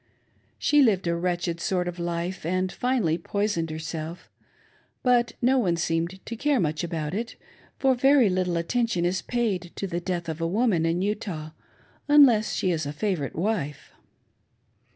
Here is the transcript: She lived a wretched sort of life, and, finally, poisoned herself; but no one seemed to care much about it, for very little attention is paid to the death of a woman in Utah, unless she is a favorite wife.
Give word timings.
She 0.57 0.81
lived 0.81 1.05
a 1.05 1.15
wretched 1.15 1.59
sort 1.61 1.87
of 1.87 1.99
life, 1.99 2.43
and, 2.43 2.71
finally, 2.71 3.19
poisoned 3.19 3.69
herself; 3.69 4.31
but 5.03 5.33
no 5.43 5.59
one 5.59 5.75
seemed 5.77 6.25
to 6.25 6.35
care 6.35 6.59
much 6.59 6.83
about 6.83 7.13
it, 7.13 7.35
for 7.77 7.93
very 7.93 8.27
little 8.27 8.57
attention 8.57 9.05
is 9.05 9.21
paid 9.21 9.71
to 9.75 9.85
the 9.85 9.99
death 10.01 10.27
of 10.27 10.41
a 10.41 10.47
woman 10.47 10.87
in 10.87 11.03
Utah, 11.03 11.51
unless 12.07 12.53
she 12.53 12.71
is 12.71 12.87
a 12.87 12.91
favorite 12.93 13.35
wife. 13.35 13.91